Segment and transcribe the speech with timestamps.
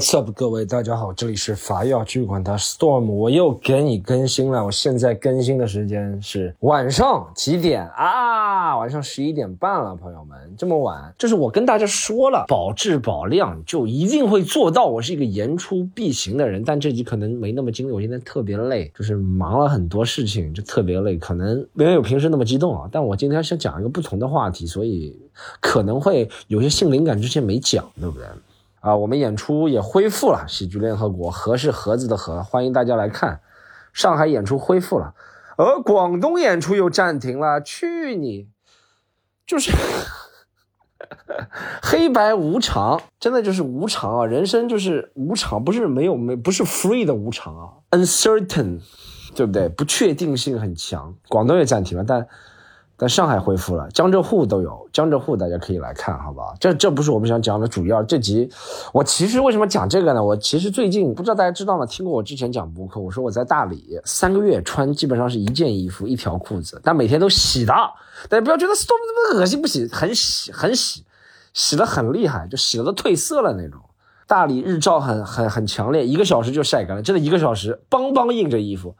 [0.00, 4.64] What's up，各位大家好，这里是法药剧馆的 Storm，我又给你更新了。
[4.64, 8.78] 我现在更新的时间是晚上几点啊？
[8.78, 14.86] 晚上十一点半了，朋友们，这么晚，就是我跟大家说了，保质保量就一定会做到。
[14.86, 22.88] 我是一个言出必行的人，但这集可能没那么精力，我今天特别累，就是忙了很多事情，就特别累，可能没有平时那么激动啊。
[22.90, 25.14] 但我今天想讲一个不同的话题，所以
[25.60, 28.24] 可能会有些性灵感之前没讲，对不对？
[28.80, 33.40] 啊，我们演出也恢复了，喜剧联合国，盒是盒子的盒，欢迎大家来看。
[33.92, 35.14] 上海演出恢复了，
[35.56, 37.60] 而广东演出又暂停了。
[37.60, 38.48] 去你，
[39.46, 39.70] 就是
[41.82, 44.24] 黑白无常，真的就是无常啊！
[44.26, 48.80] 人生就是无常，不是没有没不是 free 的无常啊，uncertain，
[49.34, 49.68] 对不对？
[49.68, 51.14] 不确定性很强。
[51.28, 52.26] 广东也暂停了，但。
[53.00, 56.54] 在上海恢复了，江浙沪都有，江浙沪大家可以来看，好不好？
[56.60, 58.02] 这这不是我们想讲的主要。
[58.02, 58.46] 这集
[58.92, 60.22] 我其实为什么讲这个呢？
[60.22, 61.86] 我其实最近不知道大家知道吗？
[61.86, 67.72] 听过我之前讲博客，我说我在大理三个月穿基本上是一件衣服一条裤子，但每天都洗的。
[68.28, 71.06] 大家不要觉得 stop 这么恶心，不洗很洗很洗，
[71.54, 73.80] 洗的很厉害，就洗的都褪色了那种。
[74.26, 78.94] 大理日照很很很强烈，一个小时就晒干了，真的一个小时邦邦硬这衣服，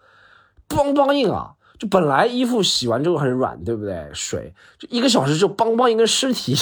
[0.66, 1.52] 邦邦硬啊！
[1.80, 4.06] 就本来衣服洗完之后很软，对不对？
[4.12, 6.54] 水就一个小时就邦邦一个尸体，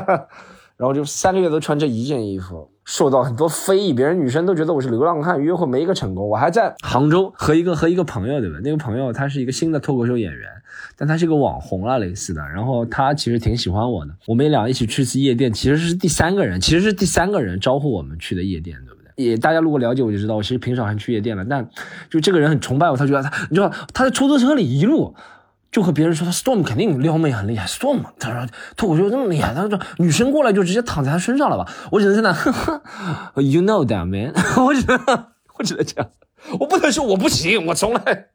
[0.78, 6.26] 然后就三个月都穿这一件衣服，受到很多非议，别人女生都觉得我是流浪汉，约会没一个成功。
[6.26, 8.58] 我还在杭州和一个和一个朋友，对吧？
[8.64, 10.48] 那个朋友他是一个新的脱口秀演员，
[10.96, 18.78] 但他是个网红了类似的，然后他其实挺喜欢我的，我们俩一起去次夜店，其实是第三个人，其实是第三个人招呼我们去的夜店，
[19.18, 21.44] 也大家如果了解我就知道，我其实平常还去夜店了。
[21.44, 21.68] 但
[22.08, 25.16] 就这个人很崇拜我，他觉得他，你知道他在出租车里一路
[25.72, 31.68] 就和别人说他 Storm 肯定撩妹很厉害，Storm 他说脱口秀这么厉害，他说女生过来就直接躺在他身上了吧？
[31.90, 32.80] 我只能在那呵呵
[33.42, 34.32] ，You know that man，
[34.64, 34.98] 我只能
[35.58, 36.10] 我只能这样，
[36.60, 38.28] 我不能说我不行，我从来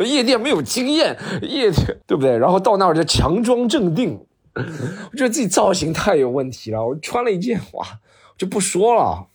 [0.00, 2.38] 夜店没有经验，夜店对不对？
[2.38, 4.18] 然后到那儿就强装镇定，
[4.54, 7.86] 我觉得自己造型太有问题了，我穿了一件哇，
[8.38, 9.26] 就不说了。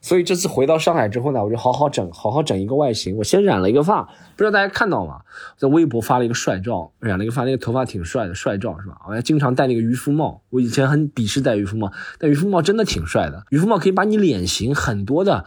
[0.00, 3.16] 所以这次回到上海之后呢，我就好好整，好好整一个外形。
[3.18, 5.20] 我先染了一个发，不知道大家看到吗？
[5.58, 8.96] 在微博发了一个帅照，染了一个发，那个头发挺帅的，帅照是吧？
[9.06, 13.44] 我还经常戴那个渔夫帽，我以前很鄙视戴渔夫帽，但渔夫帽真的挺帅的。
[13.50, 15.44] 渔夫帽可以把你脸型很多的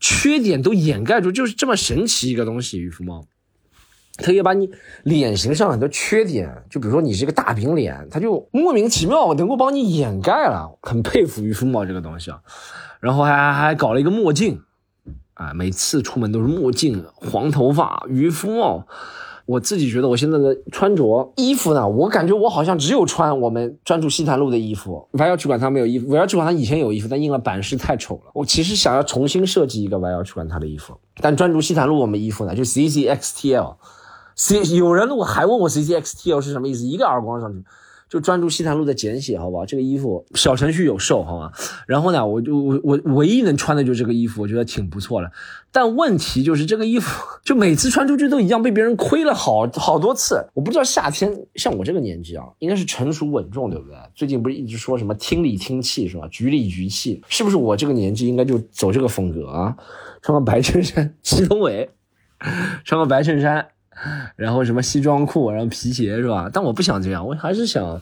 [0.00, 2.80] 缺点都掩盖住，就是这么神奇一个东西。
[2.80, 3.24] 渔夫帽，
[4.22, 4.70] 它可以把你
[5.02, 10.78] 脸型上很多缺点，就比如说你是一个大饼脸，它就莫名其妙能够帮你掩盖了。
[10.80, 12.38] 很佩服渔夫帽这个东西啊。
[13.00, 14.60] 然后还还搞了一个墨镜，
[15.34, 18.86] 啊，每次出门都是墨镜、黄头发、渔夫帽。
[19.44, 25.08] 我自己觉得我现在的穿着衣服呢，我感觉我好像只有穿我们专注西坛路的衣服。
[25.14, 28.30] 歪腰去管他没有衣服，歪腰去管他以前有衣服，但印了版式太丑了。
[28.34, 33.76] 我其实想要重新设计一个歪腰去管他的衣服，但专注西坛路我们衣服呢，就 C C X T L。
[34.36, 37.64] C 有人如果还问我 C C X T L 是什么意思，一个耳光上去。
[38.08, 39.64] 就专注西坛路的简写，好不好？
[39.64, 41.50] 这个衣服小程序有售，好吗？
[41.86, 45.32] 然后呢，我就我我唯一能穿的就是这个衣服，我觉得挺不错的。
[45.70, 47.10] 但问题就是这个衣服，
[47.42, 50.46] 就每次穿出去都一样，被别人亏了好好多次。
[50.52, 53.96] 我不知道夏天像我这个年纪啊，应该是成熟稳重，对不对？
[54.14, 56.28] 最近不是一直说什么听里听气是吧？
[56.28, 59.74] 局里局气，是不是我这个年纪应该就走这个风格啊？
[60.20, 61.88] 穿个白衬衫， 祁同伟，
[62.84, 63.68] 穿个白衬衫。
[64.36, 66.50] 然后什么西装裤，然后皮鞋是吧？
[66.52, 68.00] 但我不想这样，我还是想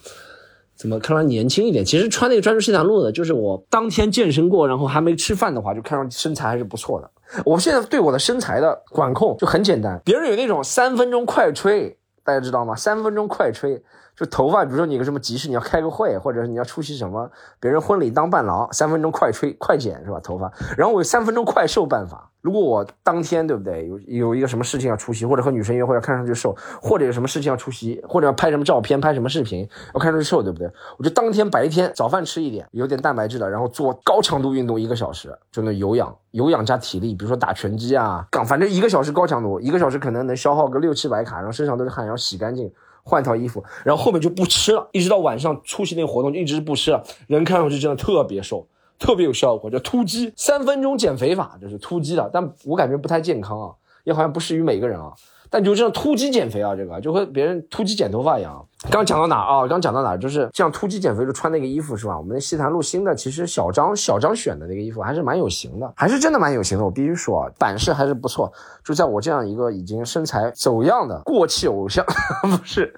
[0.76, 1.84] 怎么看上年轻一点。
[1.84, 7.10] 其实穿那个专注西坦路的，就是我当天健身过，然后还没吃饭的话，就看上去身材还是不错的。
[7.44, 12.74] 我现在对我的身材的管控就很简单，别人有那种三分钟快吹，大家知道吗？
[12.74, 13.82] 三分钟快吹。
[14.16, 20.20] 就头发，比如说你个什么急事，你要开个会，或者是你要出席什么别人婚礼当伴郎，三分钟快吹快剪是吧？
[20.22, 22.29] 头发，然后我有三分钟快瘦办法。
[22.40, 30.70] 如果我当天对不对有有一个什么事情要出席，或者和女生约会要看上去瘦，或者有什么事情要出席，或者要拍什么照片、拍什么视频要看上去瘦，对不对？
[30.98, 42.70] 我就当天白天早饭吃一点，有点蛋白质的，然后做高强度运动一个小时，就那有氧，有氧加体力，比如说打拳击啊，杠，反正一个小时高强度，一个小时可能能消耗个六七百卡，然后身上都是汗，然后洗干净。
[43.02, 47.02] 换套衣服，然后后面就不吃了，一直到晚上出席那个活动就一直不吃了。
[47.28, 48.68] 人看上去真的特别瘦，
[49.00, 53.70] 特别有效果，叫突击三分钟减肥法，就是突击的，但我感觉不太健康啊，
[54.04, 55.12] 也好像不适于每个人啊。
[55.52, 58.64] 但就这样突击减肥啊，这个就和别人突击剪头发一样。
[58.88, 59.66] 刚讲到哪啊？
[59.66, 60.16] 刚讲到哪？
[60.16, 62.16] 就是这样突击减肥就穿那个衣服是吧？
[62.16, 66.84] 我们那西坛路新的，其实小张小张选的那个衣服还是蛮有型的，还是真的蛮有型的。
[66.84, 68.52] 我必须说啊，版式还是不错。
[68.84, 72.06] 就在我这样一个已经身材走样的过气偶像，
[72.46, 72.94] 不是，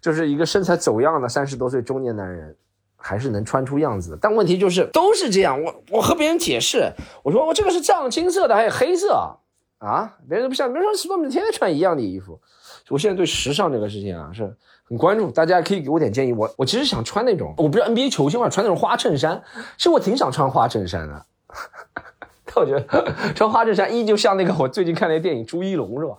[0.00, 2.56] 就是一个身材走样的三十多岁中年男人。
[3.02, 4.18] 还是能穿出样子的。
[4.20, 6.90] 但问题就是都是这样，我我和别人解释，
[7.22, 9.36] 我说我这个是藏青色的，还有黑色
[9.78, 12.40] 啊，别人都不像，别人说 Storm 天天穿一样的衣服。
[12.88, 14.54] 我现在对时尚这个事情啊是
[14.84, 16.32] 很关注，大家可以给我点建议。
[16.32, 19.42] 我我其实想穿那种，我不是 NBA 球星嘛，穿那种花衬衫，
[19.76, 21.26] 其实我挺想穿花衬衫的。
[22.44, 26.14] 但我觉得穿花衬衫，一就像那个我最近看那个电影朱一龙是吧？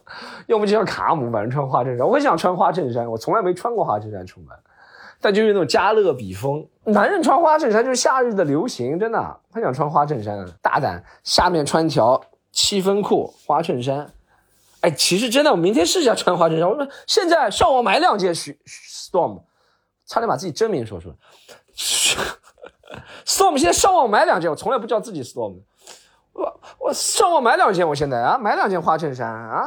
[0.48, 2.08] 要么就像卡姆，反正穿花衬衫。
[2.08, 4.50] 我很想穿花衬衫，我从来没穿过花衬衫出门。
[5.24, 12.22] 但就是那种加勒比风，男人穿花衬衫就是夏日的流行，真的很想穿花衬衫，大胆，下面穿条
[12.52, 14.12] 七分裤，花衬衫。
[14.82, 16.70] 哎，其实真的，我明天试一下穿花衬衫。
[16.70, 19.44] 我说现在上网买两件，Storm，
[20.06, 21.16] 差点把自己真名说出来。
[23.26, 25.56] Storm 现在上网买两件，我从来不叫自己 Storm。
[26.34, 29.64] 我我上网买两件，我现在啊买两件花衬衫啊，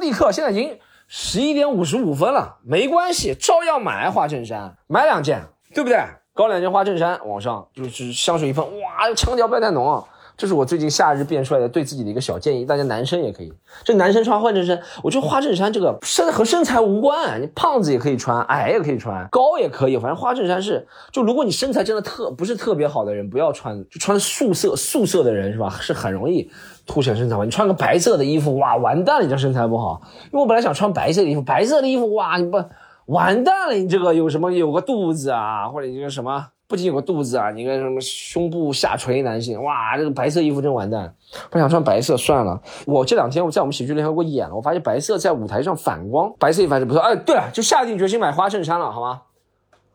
[0.00, 0.76] 立刻现在已经。
[1.10, 5.42] 十一点五十五分了，没关系，照样买花衬衫，买两件，
[5.74, 5.98] 对不对？
[6.34, 10.04] 搞两件花衬衫，往上就是香水一喷，哇，腔调不要太浓啊。
[10.38, 13.52] 这是我最近夏日变出来的对自己的一个小建议，大家男生也可以。
[13.82, 25.70] 这男生穿花衬衫，我觉得花衬衫这个身和身材无关，你胖子也可以穿，矮也可以穿，高也可以，反正花衬衫是，就如果你身材真的特不是特别好的人，不要穿，就穿素色素色的人是吧？
[25.80, 26.48] 是很容易
[26.86, 30.00] 凸显身材你穿个白色的衣服，哇，完蛋了，你这身材不好。
[30.26, 32.62] 因为我本来想穿白色的衣服，白色的衣服，哇，你不
[33.06, 36.46] 完蛋了，你这个有什么有个肚子啊，或者一个什么？
[36.68, 41.14] 不仅有个肚子啊，你个什么胸部下垂男性，哇，这个白色衣服真完蛋，
[41.50, 42.60] 不想穿白色算了。
[42.86, 47.00] 我这两天我在我们喜剧联合国演了，我发现白色在舞台上反光，白色衣服还是不错。
[47.00, 49.22] 哎，对了，就下定决心买花衬衫了，好吗？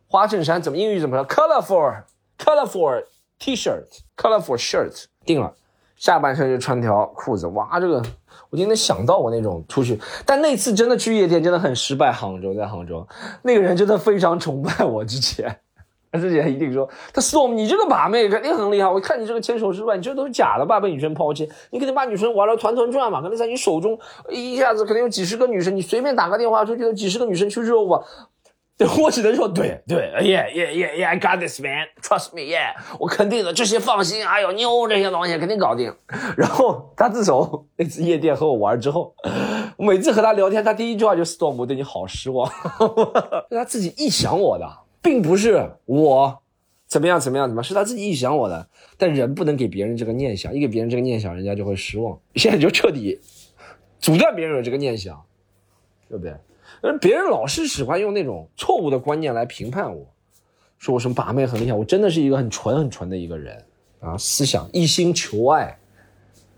[0.08, 3.04] 花衬衫怎么英语怎么说？Colorful，colorful
[3.40, 5.54] T-shirt，colorful shirt，定了。
[5.96, 8.02] 下半身就穿条裤子，哇，这个
[8.50, 12.12] 我今天想到我那种出去，但那次真的去夜店真的很失败。
[12.12, 13.08] 杭州在杭州，
[13.44, 15.60] 那个人真的非常崇拜我之前。
[16.14, 18.88] 他自己还一定说，他 Storm，你这个把妹肯定很厉害。
[18.88, 20.80] 我看你这个牵手失败，你这都是假的吧？
[20.80, 23.20] 被女生抛弃，你肯定把女生玩的团团转嘛？
[23.20, 23.98] 肯定在你手中
[24.30, 28.00] 一下子肯定有几十个女生，你随便打个电话出去，有几十个女生去热吧？
[28.78, 34.26] 对，我只能说对对，Yeah Yeah Yeah Yeah，I got this man，trust me，Yeah，我肯定的，这些放心。
[34.26, 35.94] 还有妞这些东西肯定搞定。
[36.38, 39.14] 然后他自从那次夜店和我玩之后，
[39.78, 42.48] 每次和他聊天，他第一句话就 Storm，我对你好失望，
[43.50, 44.66] 是 他自己臆想我的。
[45.04, 46.42] 并不是我
[46.88, 48.68] 怎么样怎么样怎么，是他自己臆想我的。
[48.98, 52.18] 但人不能给别人这个念想，一给别人这个念想，人家就会失望。
[52.36, 53.20] 现在就彻底
[54.00, 55.22] 阻断别人有这个念想，
[56.08, 56.34] 对不对？
[56.82, 60.06] 而别人老是喜欢用那种错误的观念来评判我，
[60.78, 63.64] 说我什么把妹很厉害，我真的是一个很纯很纯的一个人
[64.00, 65.78] 啊，思想一心求爱，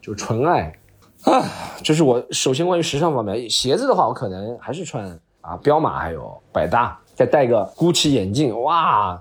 [0.01, 0.77] 就纯爱
[1.23, 1.43] 啊。
[1.83, 6.99] 这是我首先关于时尚方面，鞋子的话，我可能还是穿啊彪马还有百搭。
[7.15, 9.13] 再戴个 GUCCI 眼镜，哇，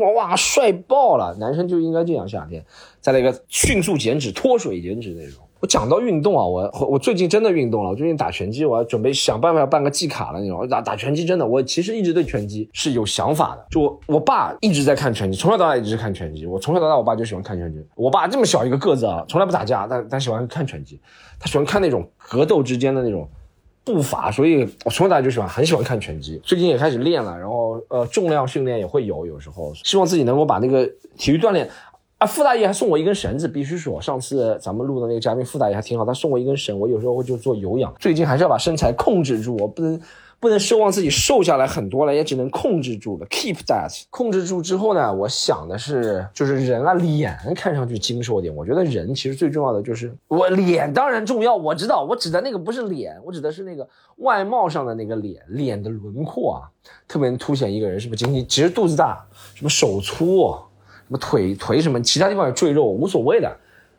[0.00, 1.34] 哇哇，帅爆了！
[1.38, 2.64] 男生就应该这样，夏天。
[3.00, 5.42] 再来一个迅速减脂、脱水减脂那种。
[5.60, 7.90] 我讲到运动啊，我我最近真的运动了。
[7.90, 10.68] 我最近打拳击，我要准备想办法要办个季卡了那种。
[10.68, 13.66] 打打拳击真的，我其实一直对拳击是有想法的。
[13.70, 16.46] 就我我爸一直在看拳击，从小到大一直看拳击。
[16.46, 17.84] 我从小到大，我爸就喜欢看拳击。
[17.96, 21.00] 我爸这么小一个个子啊，从来不打架，但但喜欢看拳击。
[21.40, 23.28] 他喜欢看那种格斗之间的那种。
[23.94, 26.38] 步伐，所以我从小到大就喜欢，很喜欢看拳击。
[26.44, 30.86] 最近也开始练了，然后呃，重量训练也会有，有时候希望自己能够把那个
[31.16, 31.68] 体育锻炼。
[32.18, 37.94] 啊，傅大爷还送我一根绳子，必须说，上次咱们录的那个嘉宾傅大爷还挺好，他送我一根绳，我有时候会就做有氧。
[37.98, 40.00] 最近还是要把身材控制住，我不能。
[40.40, 44.04] 不能奢望自己瘦下来很多了，也只能控制住了，keep that。
[44.10, 48.54] 控制住之后呢，我想的是，就是人啊，脸看上去精瘦点。
[48.54, 56.70] 我觉得人其实最重要的就是我脸当然重要，我知道，我指的那个不是脸，我指的是那个外貌上的那个脸，脸的轮廓啊，
[57.08, 58.44] 特别能凸显一个人是不是经济。
[58.44, 63.56] 其实肚子大，什么手粗，什么腿腿什么，其他地方有赘肉无所谓的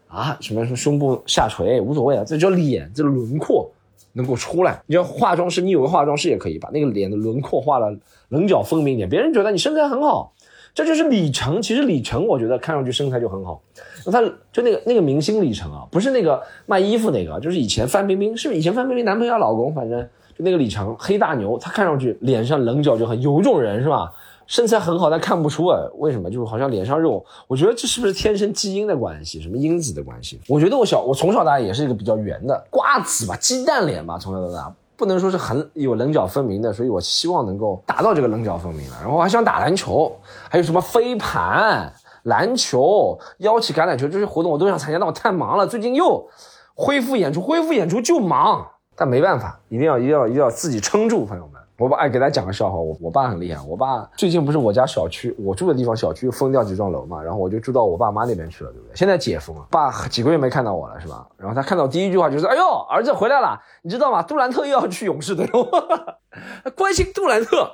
[0.07, 3.69] 啊，什么什么胸部下垂无所谓啊，这叫脸，这轮廓。
[4.13, 7.97] 能够出来，你要化妆师，你有个化妆师也可以把那个脸的轮廓画的
[8.29, 10.33] 棱角分明一点，别人觉得你身材很好，
[10.73, 11.61] 这就是李晨。
[11.61, 13.61] 其实李晨我觉得看上去身材就很好，
[14.05, 19.73] 那他就那个那个明星李晨啊，不是那个卖衣服那个，就是以前范冰冰，是不是以前范冰冰男朋友老公？
[19.73, 20.01] 反正
[20.37, 24.11] 就那个李晨，黑大牛，他看上去脸上棱角就很有种人是吧？
[24.49, 26.27] 身材很好，但看不出啊，为什么？
[26.27, 29.39] 就是好像脸上肉，我觉得这是不是天生基因的关系？
[29.39, 30.41] 什么因子的关系？
[30.47, 38.97] 我觉得我小，我从小到大也是一个比较圆的瓜子吧，鸡蛋脸吧，从小到大不能说是很有棱角分明的，所以我希望能够达到这个棱角分明了。
[38.99, 40.11] 然后我还想打篮球，
[40.49, 46.27] 还有什么飞盘、篮球、腰旗橄榄球这些活动我都想参加，但我太忙了，最近又
[46.73, 51.58] 恢复演出，恢复演出就忙，但没办法，一定要一定要一定要自己撑住，朋友们。
[51.79, 53.63] 我爸哎，给大家讲个笑话，我我爸很厉害。
[53.65, 58.95] 我爸最近不是我家小区，我住的地方小区封掉几幢楼嘛，然后我就住到我爸妈那边去了，对不对？
[58.95, 61.25] 现在解封了，爸几个月没看到我了，是吧？
[61.37, 64.21] 然后他看到第一句话就是：“哎呦，儿子回来了，你知道吗？
[64.21, 66.19] 杜兰特又要去勇士队了。
[66.75, 67.71] ”关心杜兰特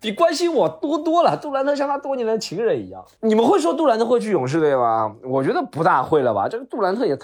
[0.00, 1.36] 比关心我多多了。
[1.36, 3.04] 杜兰特像他多年的情人一样。
[3.20, 5.14] 你们会说杜兰特会去勇士队吗？
[5.22, 6.48] 我觉得不大会了吧。
[6.48, 7.16] 这个杜兰特也。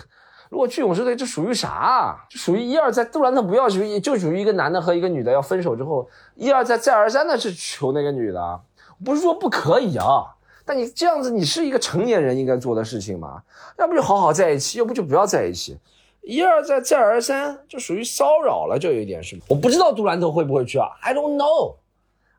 [0.52, 2.26] 如果去勇士队，这属于啥？
[2.28, 3.02] 这属于一而再。
[3.06, 8.60] 杜兰特不要去，就属于一个男的和一个女的要分手之后，一而再再而三的去求那个女的。
[9.02, 13.42] 不是说不可以啊，但你这样子，你是一个成年人应该做的事情吗？
[13.78, 15.78] 要不就好好在一起，要不就不要在一起。
[16.20, 19.40] 一而再再而三，就属于骚扰了，就有一点是。
[19.48, 21.76] 我不知道杜兰特会不会去啊？I don't know.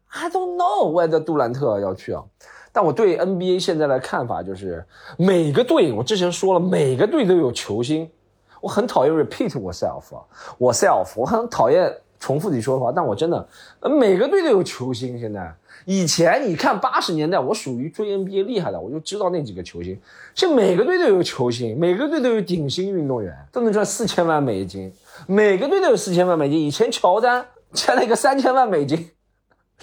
[0.09, 2.23] I don't know whether 杜兰特要去啊。
[2.73, 4.83] 但我对 NBA 现在的看法就是，
[5.15, 8.09] 每个队，我之前说了，每个队都有球星。
[8.59, 10.03] 我很讨厌 repeat myself，
[10.57, 12.93] 我 self，我很讨厌重复自己说的话。
[12.95, 13.47] 但我真的，
[13.81, 15.19] 每个队都有球星。
[15.19, 15.53] 现在，
[15.85, 19.99] 以前你看八十年代，我属于追 NBA 厉害的，我就知道那几个球星。
[20.33, 24.91] 现在每个队都有球星，每个队都有顶薪运动员，都能赚四千万美金。
[25.27, 26.57] 每个队都有四千万美金。
[26.57, 29.11] 以前乔丹签了一个三千万美金。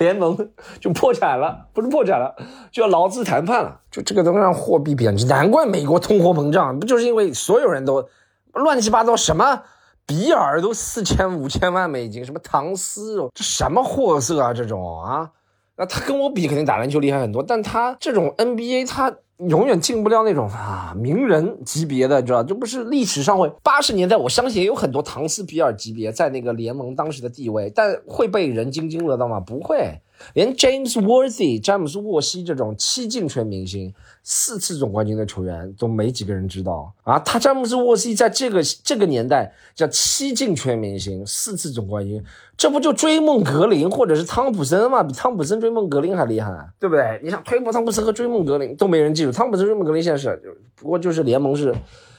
[0.01, 0.37] 联盟
[0.81, 2.35] 就破产了，不是破产了，
[2.73, 3.81] 就要劳资谈判了。
[3.91, 8.09] 就这个东西让货币贬值，难怪美国通货膨胀，不就是因为所有人都
[8.55, 9.15] 乱七八糟？
[9.15, 9.63] 什么
[10.07, 14.53] 比尔都四千五千万美金，什么唐斯，这什么货色啊？
[14.53, 15.31] 这种啊，
[15.77, 19.15] 那他跟我比肯定打篮球厉害很多，但他这种 NBA 他。
[19.49, 29.41] 永远进不了那种啊名人级别的，你知道这不是历史上会八十年代，我相信也有很多唐斯比尔级别在那个联盟当时的地位，但会被人津津乐道吗？
[29.41, 30.01] 不会。
[30.35, 37.19] 连 James Worthy 詹姆斯沃西这种七进全明星、四次总冠军的球员都没几个人知道啊！
[37.21, 42.23] 他詹姆斯沃西在这个这个年代叫七进全明星、四次总冠军，
[42.57, 45.03] 这不就追梦格林或者是汤普森吗？
[45.03, 47.21] 比汤普森追梦格林还厉害，对不对？
[47.23, 50.41] 你想推波汤普森和追梦格林都没人记住，汤普森追梦格林现在是，
[50.77, 51.75] 不过就是联盟是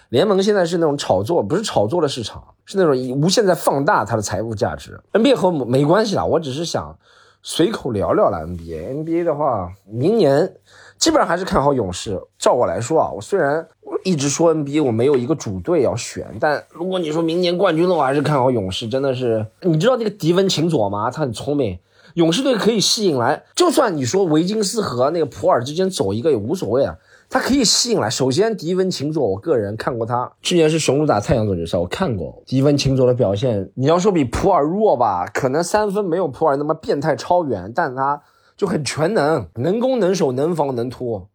[0.10, 5.00] 联盟现在是那种炒作，不是炒作的市场，是那种无限在放大它的财务价值。
[5.14, 6.98] NBA 和没关系啦，我只是想。
[7.44, 10.54] 随口聊聊了 NBA，NBA 的话，明年
[10.98, 12.22] 基本上还是看好勇士。
[12.38, 13.68] 照我来说啊，我虽然
[14.04, 18.88] 一直说 NBA 我没有一个主队要选，但如果你说明年冠军的话，还是看好勇士。
[18.88, 21.10] 真的是，你知道那个迪文琴佐吗？
[21.10, 21.80] 他很聪明，
[22.14, 26.96] 勇士队可以吸引来，就算你说维金斯和那个普尔之间走一个也无所谓啊。
[27.34, 28.10] 他可以吸引来。
[28.10, 33.72] 首先，迪文琴佐，我个人看过他去年是雄鹿打太阳总决赛，我看过迪文琴佐的表现。
[33.76, 38.22] 你要说比普尔弱吧，可能三分没有普尔那么变态超远，但他
[38.58, 41.26] 就很全能，能攻能守能防能突。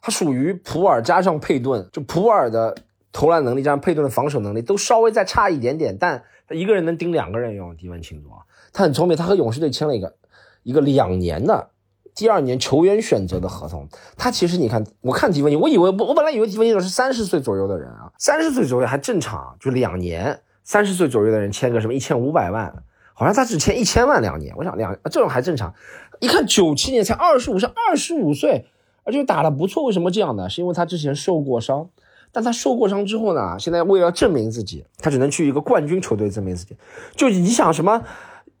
[0.00, 2.76] 他属于普尔加上佩顿，就普尔的
[3.10, 7.76] 投篮能力加上佩顿的防守能力都稍微再差一点点，但他一个人能顶两个人用。
[7.76, 8.30] 迪文琴佐，
[8.72, 10.14] 他很聪明，他和勇士队签了一个
[10.62, 11.70] 一个两年的。
[12.14, 22.82] 第二年球员选择的合同，他其实你看，我看迪文尼，我以为我本来以为迪文尼是三十岁左右的人啊，三十岁左右还正常，就两年，三十岁左右的人签个什么一千五百万，
[23.14, 25.74] 好像他只签一千万两年，我想两这种还正常，
[26.20, 28.66] 一看九七年才二十五岁，二十五岁，
[29.04, 30.50] 而且打的不错，为什么这样呢？
[30.50, 31.88] 是因为他之前受过伤，
[32.30, 36.76] 但他受过伤之后呢，现在为了证明自己，他只能去一个冠军球队证明自己，
[37.16, 38.02] 就你想什么，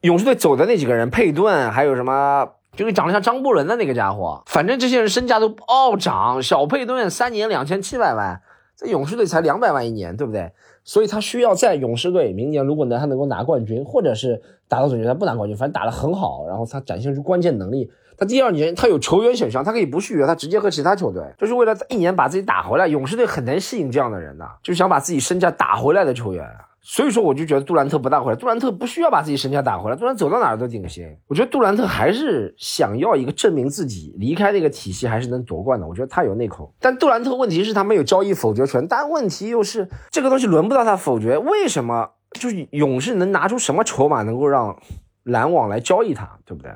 [0.00, 2.48] 勇士队走的那几个人，佩顿还有什么？
[2.76, 6.42] 就是长得像张伯伦的那个家伙，反正这些人身价都暴涨。
[6.42, 8.40] 小佩顿三年两千七百万，
[8.74, 10.52] 在勇士队才两百万一年，对不对？
[10.82, 17.90] 所以他需要在勇士队明年如果能他能够拿冠军，或者是打到总决赛不拿冠军，反正打得很好，然后他展现出关键能力。
[18.16, 22.86] 他第二年他有球员选项，他可以不续约，他直接和其他球队，就是为了一年把自己打回来。
[22.88, 26.48] 勇士队很难吸引这样的人的，就想把自己身价打回来的球员。
[26.84, 28.36] 所以说，我就觉得杜兰特不大回来。
[28.36, 31.06] 杜兰特不需要把自己身价打回来，杜兰特走到哪儿都顶薪。
[31.28, 35.86] 我觉得杜兰特还是想要一个证明自己，离开那个体系还是能夺冠的。
[35.86, 36.74] 我觉得他有那口。
[36.80, 38.84] 但杜兰特问题是，他没有交易否决权。
[38.88, 41.38] 但问题又是，这个东西轮不到他否决。
[41.38, 42.10] 为什么？
[42.40, 44.76] 就是勇士能拿出什么筹码能够让
[45.24, 46.72] 篮网来交易他，对不对？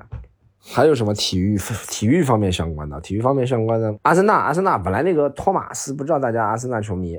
[0.68, 1.58] 还有什么体育
[1.88, 3.00] 体育方面相关的？
[3.00, 7.18] 体育方面相关的，阿森纳，阿森纳本来那个托马斯，不知道大家阿森纳球迷。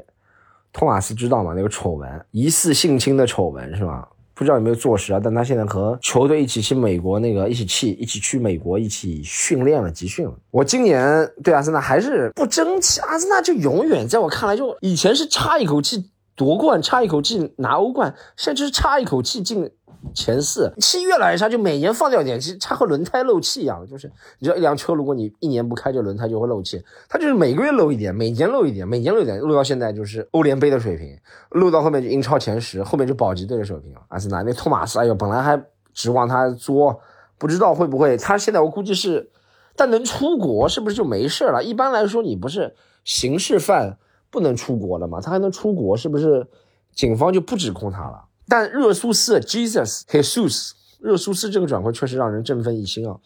[0.78, 1.54] 托马斯知道吗？
[1.56, 4.08] 那个丑闻，疑似性侵的丑闻是吧？
[4.36, 5.20] 不知道有没有坐实啊？
[5.22, 10.34] 但他现在和球队一起去美国，那个一起去，一起去美国一起训练了，集训了。
[10.52, 19.72] 我今年对阿森纳还是不争气，阿森纳就永远在我看来，就以前是差一口气夺冠，差一口气拿欧冠，现在就是差一口气进。
[20.14, 31.18] 前四气越来越差，就每年放掉一点，其实它和轮胎漏气一样，就是你知道一辆车，如果你一年不开，这轮胎就会漏气，它就是每个月漏一点，每年漏一点，每年漏一点，漏到现在就是欧联杯的水平，
[31.52, 34.02] 漏到后面就英超前十，后面就保级队的水平了。
[34.10, 35.62] 阿森纳那托马斯，哎呦，本来还
[35.94, 37.00] 指望他作，
[37.38, 39.30] 不知道会不会他现在我估计是，
[39.76, 41.64] 但能出国是不是就没事了？
[41.64, 43.98] 一般来说，你不是刑事犯
[44.30, 45.20] 不能出国了吗？
[45.22, 46.48] 他还能出国，是不是
[46.94, 48.24] 警方就不指控他了？
[48.50, 53.18] 但热苏斯 Jesus Jesus 热苏斯这个转会确实让人振奋一心啊！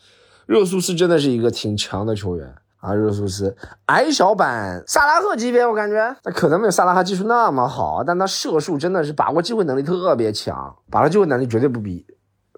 [0.46, 2.94] 热苏斯真的是一个挺强的球员啊！
[2.94, 12.06] 热苏斯矮小版萨拉赫级别，我感觉那可能没有萨拉赫技术那么好，但他射术真的是把握机会能力特别强，把握机会能力绝对不比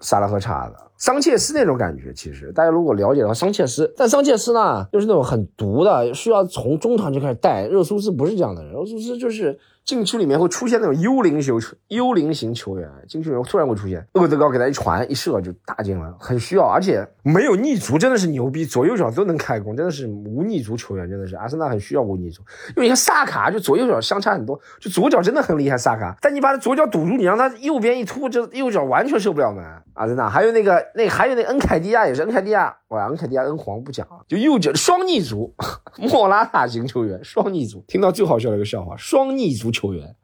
[0.00, 0.90] 萨拉赫差的。
[0.96, 7.66] 桑切斯那种感觉，其实大家如果了解的话，桑切斯，但桑切斯呢，又是那种很毒的，需要从中场就开始带。
[7.66, 9.58] 热苏斯不是这样的人，热苏斯就是。
[9.84, 29.62] 禁区里面会出现那种幽灵球、幽灵型球员，禁区里面突然会出现，厄德高给他一传一射就打进了，很需要，而且没有逆足，真的是牛逼，左右脚都能开弓，真的是无逆足球员，真的是阿森纳很需要无逆足，因为你看萨卡就左右脚相差很多，就左脚真的很厉害，萨卡，但你把他左脚堵住，你让他右边一突，这右脚完全射不了门。
[29.94, 35.54] 阿森纳还有那个那还有那恩凯迪亚也是恩凯迪亚，哇，恩凯迪亚恩皇不讲啊，就右脚双逆足，
[35.98, 39.74] 莫拉塔型球员双逆足，听到最好笑的一个笑话，双逆足。
[39.74, 40.14] 球员，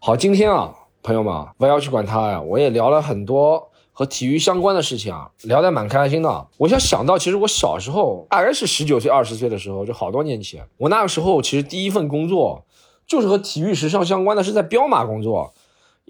[0.00, 2.40] 好，今天啊，朋友们啊，不要去管他呀。
[2.40, 6.48] 我也聊了很多和体育相关的事情啊，聊得蛮开心的。
[6.56, 12.64] 我想想到，其实我小时候大概是十九岁、二十岁的时候，就好多年前，我那个时候其实第一份工作
[13.06, 15.54] 就是和体育时尚相关的，是在彪马工作，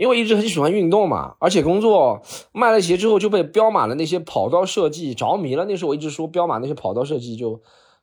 [0.00, 5.66] 因为一直很喜欢运动嘛，而且工作卖了鞋之后就被彪马的那些跑道设计着迷了。
[5.66, 7.60] 那时候我一直说彪马那些跑道设计就。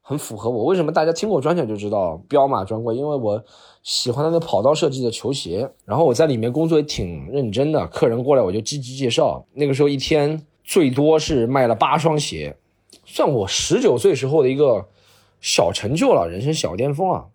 [0.10, 2.96] 很符合我，为什么大家听过专享就知道彪马专柜？
[2.96, 3.44] 因为我
[3.84, 9.46] 喜欢那个跑道设计的球鞋，然后我在里面工作也挺认真的，客人过来我就积极介绍。
[9.56, 12.56] 那个时候一天最多是卖了八双鞋，
[13.04, 14.86] 算我十九岁时候的一个
[15.42, 17.26] 小成就了，人生小巅峰啊。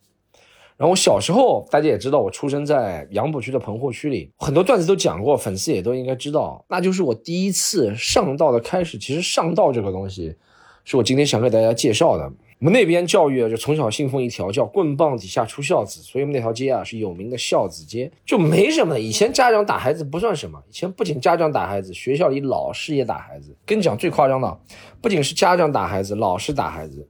[0.83, 8.99] 然后我小时候大家也知道，我出生在杨浦区的棚户区里，很多段子都讲过，粉丝也都应该知道，那就是我第一次上道的开始。
[8.99, 10.35] 其实上道这个东西，
[10.83, 12.25] 是我今天想给大家介绍的。
[12.59, 18.99] 我们那边教育啊，就从小信奉一条叫“棍棒底下出孝子”，所以我们那条街啊是有名的孝子街，就没什么。
[18.99, 23.56] 以前家长打孩子不算什么，以前不仅家长打孩子，学校里老师也打孩子。
[23.65, 24.59] 跟你讲最夸张的，
[25.00, 27.09] 不仅是家长打孩子，老师打孩子。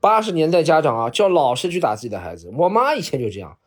[0.00, 3.58] 八十年代家长啊叫老师去打自己的孩子，我妈以前就这样，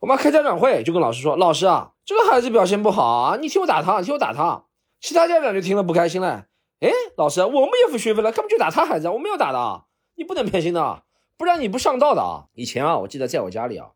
[0.00, 4.64] 我妈开家长会就跟老师说：“老师啊，这个孩子表现不好啊，你替我打他，替我打他。”
[5.00, 6.46] 其他家长就听了不开心了，
[6.80, 9.08] 哎，老师，我们也付学费了，干嘛就打他孩子？
[9.08, 9.84] 我没有打的。
[10.16, 11.02] 你不能偏心的，
[11.36, 12.46] 不然你不上道的啊！
[12.54, 13.88] 以前啊，我记得在我家里啊，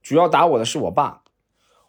[0.00, 1.22] 主要打我的是我爸。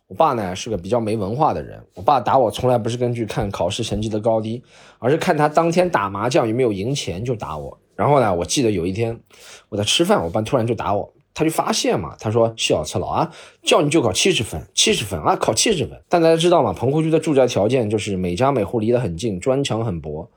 [0.08, 1.88] 我爸呢是个比较没文化的人。
[1.94, 4.64] 我爸打我从来不是根据看考试成绩的高低，
[5.00, 7.80] 而是看他当天打麻将有没有赢钱就打我。
[8.02, 9.20] 然后呢，我记得有一天
[9.70, 16.74] 我在吃饭，我爸突然就打我，他就发现嘛，他说：“小次佬啊，叫你就考七十分，七十分啊，考七十分。”但大家知道吗？
[16.74, 20.32] 棚户区的住宅条件就是每家每户离得很近，砖墙很薄，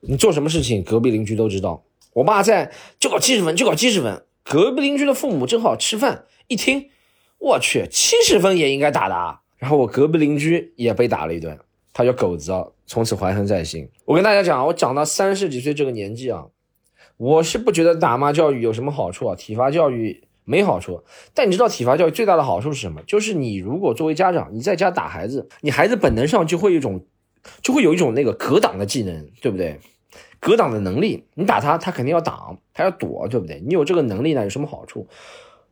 [0.00, 1.82] 你做什么事情，隔壁邻居都知道。
[2.12, 4.22] 我爸在就考七十分，就考七十分。
[4.44, 6.90] 隔壁邻居的父母正好吃饭，一听，
[7.38, 9.40] 我去，七十分也应该打的啊。
[9.56, 11.58] 然后我隔壁邻居也被打了一顿，
[11.94, 13.88] 他叫狗子啊，从此怀恨在心。
[14.04, 16.44] 我跟大家讲，我长到三十几岁这个年纪啊，
[17.18, 21.02] 我是不觉得打骂教育有什么好处啊，体罚教育没好处。
[21.34, 23.02] 但你知道体罚教育最大的好处是什么？
[23.06, 27.04] 就是你如果作为家长，你在家打孩子，你孩子本能上就会一种，
[27.60, 29.78] 就会有一种那个格挡的技能，对不对？
[30.40, 33.60] 格挡的能力，你打他，他肯定要挡，他要躲，对不对？
[33.66, 35.08] 你有这个能力呢，有什么好处？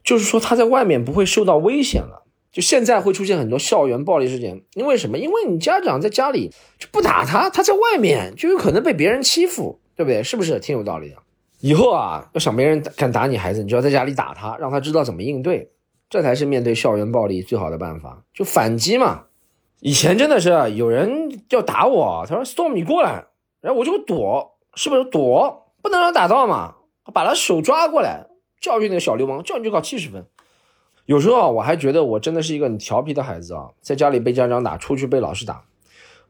[0.02, 2.24] 就是说他在外面不会受到危险了。
[2.52, 5.18] 就现在会出现很多校园暴力事件，因为什么？
[5.18, 10.22] 因为你家长在家里就不打他，他在外面就有可能被别人欺负，对不对？
[10.22, 11.16] 是不是挺有道理的？
[11.60, 15.70] 以后啊，要想没人敢打你孩子，你就要在家里打他，让他知道怎么应对，
[16.10, 19.24] 这才是面对校园暴力最好的办法，就反击嘛。
[19.80, 23.26] 以前真的是有人要打我，他说：“Storm，你过来。”
[23.60, 24.54] 然后我就躲。
[24.78, 26.74] 是不是躲不能让打到嘛？
[27.14, 28.26] 把他手抓过来
[28.60, 30.26] 教育那个小流氓，叫你就考七十分。
[31.06, 35.64] 有时候啊，我还觉得我真的是一个很调皮的孩子啊，在家里被家长打，出去被老师打。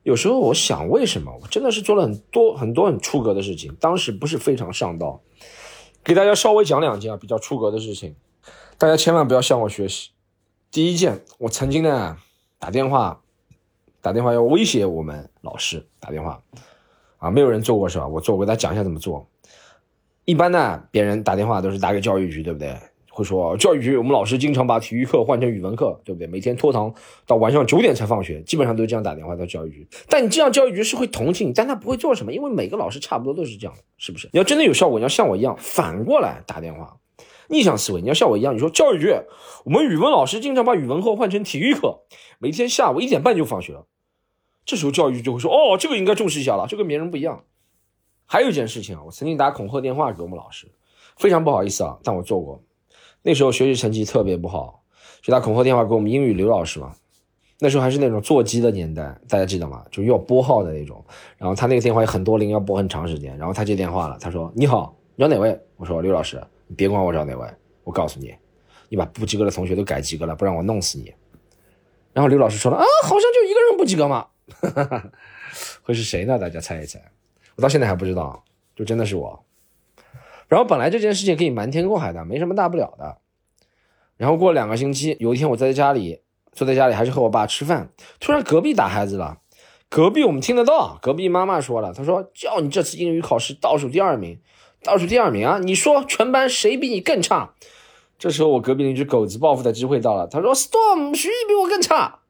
[0.07, 3.75] 有时候我想，为什么我真的是做了很多很多很出格的事情？
[3.81, 5.21] 当时不是非常上道。
[6.05, 8.15] 给大家稍微讲两件啊比较出格的事情，
[8.79, 10.11] 大家千万不要向我学习。
[10.71, 12.17] 第一件，我曾经呢
[12.61, 13.21] 打电话
[14.01, 16.41] 打电话要威胁我们老师打电话。
[17.19, 18.07] 啊，没有人做过是吧？
[18.07, 19.29] 我做，我给大家讲一下怎么做。
[20.25, 22.79] 一般呢，别人打电话都是打给教育局，对不对？
[23.17, 26.27] 会说教育局，我们老师经常把体育课换成语文课，对不对？
[26.27, 26.95] 每天拖堂
[27.27, 29.89] 到晚上九点才放学，基本上都是这样打电话到教育局。
[30.07, 34.29] 但你这样，教育局是会同情你，但他不会做什么，因为每个老师差不多都是这样，是不是？
[34.35, 36.99] 你要真的有效果，你要像我一样反过来打电话，
[37.49, 38.03] 逆向思维。
[38.03, 39.15] 你要像我一样，你说教育局，
[39.65, 42.01] 我们语文老师经常把语文课换成体育课，
[42.39, 43.87] 每天下午一点半就放学了。
[44.67, 47.45] 这时候教育局就会说：“哦，这个应该重视一下了，这跟别人不一样。”
[48.29, 50.67] 还有一件事情啊，我曾经打恐吓电话给我们老师，
[51.17, 52.61] 非常不好意思啊，但我做过。
[53.29, 54.85] 那时候学习成绩特别不好，
[55.21, 56.95] 就打恐吓电话给我们英语刘老师嘛。
[57.59, 59.85] 那时候还是那种座机的年代，大家记得吗？
[59.91, 61.05] 就要拨号的那种。
[61.37, 63.37] 然后他那个电话有很多铃，要拨很长时间。
[63.37, 67.45] 然后他接电话了，他说：“你好，你找哪位？”我说：“刘老师，你别管我找哪位，
[67.83, 68.33] 我告诉你，
[68.89, 71.13] 你把不及格的同学都改及格了，不然我弄死你。”
[72.15, 74.25] 然后刘老师说了：“啊，好像就一个人不及格嘛，
[75.83, 76.39] 会是谁呢？
[76.39, 77.03] 大家猜一猜。
[77.57, 78.45] 我到现在还不知道，
[78.77, 79.46] 就真的是我。
[80.49, 83.19] 然后本来这件事情可以瞒天过海的，没什么大不了的。
[84.17, 86.21] 然后过了两个星期，有一天我在家里。
[86.53, 89.41] 坐在家里还是和我爸吃饭，突然隔壁打孩子了。
[89.91, 94.41] 隔壁我们听得到，隔壁妈妈说了，她说叫你这次英语考试倒数第二名，
[94.83, 95.59] 倒数第二名啊！
[95.59, 97.53] 你说全班谁比你更差？
[98.19, 102.21] 这时候我隔壁邻居狗子报复的机会到了，他说 Storm 徐比我更差。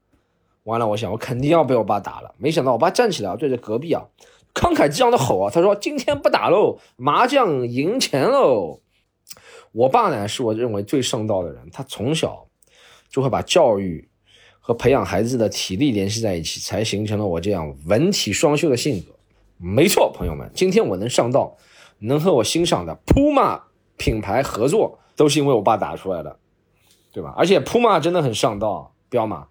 [0.64, 2.35] 完了，我想我肯定要被我爸打了。
[2.37, 4.02] 没想到我爸站起来对着隔壁啊，
[4.57, 8.81] 慷慨激昂的吼啊，他说今天不打喽，麻将赢钱喽。
[9.71, 12.49] 我爸呢是我认为最上道的人，他从小
[13.09, 14.09] 就会把教育。
[14.69, 19.14] 和培养孩子的体力联系在一起，才形成了我这样文体双修的性格。
[19.59, 21.57] 没错，朋友们，今天我能上道，
[22.01, 23.61] 能和我欣赏的 Puma
[23.97, 26.37] 品牌合作，都是因为我爸打出来的，
[27.12, 27.33] 对吧？
[27.37, 29.47] 而且 Puma 真的很上道，彪马，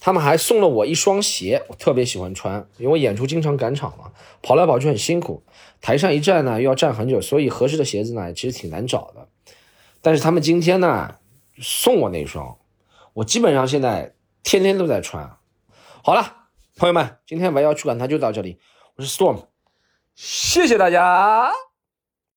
[0.00, 4.10] 他们还送了我一双鞋，我特别喜欢穿，因为演出经常赶场嘛，
[4.42, 5.44] 跑来跑去很辛苦，
[5.80, 9.28] 台上一站呢又要站很久，所以合适的鞋子呢其实挺难找的。
[10.00, 11.16] 但是他们今天呢
[11.58, 12.56] 送我那双，
[13.12, 14.14] 我基本上现在。
[14.42, 15.36] 天天都在穿，
[16.02, 18.58] 好了，朋友们，今天我要去管它就到这里。
[18.96, 19.44] 我是 Storm，
[20.14, 21.52] 谢谢大家。